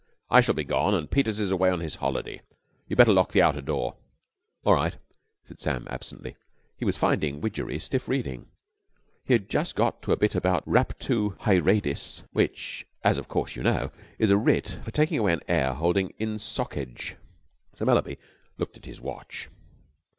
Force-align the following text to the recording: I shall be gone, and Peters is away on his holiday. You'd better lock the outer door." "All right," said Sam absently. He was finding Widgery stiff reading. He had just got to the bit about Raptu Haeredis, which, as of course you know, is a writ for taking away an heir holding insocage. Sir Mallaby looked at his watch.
I 0.31 0.41
shall 0.41 0.55
be 0.55 0.63
gone, 0.63 0.95
and 0.95 1.11
Peters 1.11 1.39
is 1.39 1.51
away 1.51 1.69
on 1.69 1.79
his 1.79 1.97
holiday. 1.97 2.41
You'd 2.87 2.95
better 2.95 3.13
lock 3.13 3.33
the 3.33 3.43
outer 3.43 3.61
door." 3.61 3.97
"All 4.63 4.73
right," 4.73 4.97
said 5.45 5.59
Sam 5.61 5.85
absently. 5.91 6.35
He 6.75 6.85
was 6.85 6.97
finding 6.97 7.39
Widgery 7.39 7.77
stiff 7.77 8.07
reading. 8.07 8.47
He 9.25 9.33
had 9.33 9.47
just 9.47 9.75
got 9.75 10.01
to 10.01 10.09
the 10.09 10.17
bit 10.17 10.33
about 10.33 10.67
Raptu 10.67 11.37
Haeredis, 11.41 12.23
which, 12.33 12.87
as 13.03 13.19
of 13.19 13.27
course 13.27 13.55
you 13.55 13.61
know, 13.61 13.91
is 14.17 14.31
a 14.31 14.37
writ 14.37 14.79
for 14.83 14.89
taking 14.89 15.19
away 15.19 15.33
an 15.33 15.41
heir 15.47 15.73
holding 15.75 16.15
insocage. 16.19 17.13
Sir 17.75 17.85
Mallaby 17.85 18.17
looked 18.57 18.77
at 18.77 18.87
his 18.87 18.99
watch. 18.99 19.49